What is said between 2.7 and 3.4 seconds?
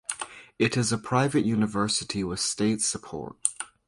support.